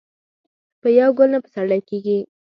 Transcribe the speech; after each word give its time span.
په 0.81 0.87
یو 0.99 1.09
ګل 1.17 1.29
نه 1.33 1.39
پسرلی 1.43 1.81
کېږي 1.89 2.19